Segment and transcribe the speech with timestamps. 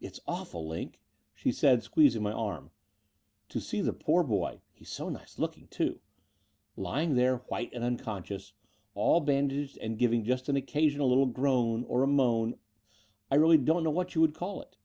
[0.00, 0.94] "It is awful, Line,"
[1.34, 2.70] she said, squeezing my arm,
[3.50, 6.00] "to see the poor boy— ^he's so nice looking, too—
[6.78, 8.54] lying there white and unconscious,
[8.94, 12.56] all bandaged and giving just an occasional little groan or a moan—
[13.30, 14.78] I don't really know which you would call it.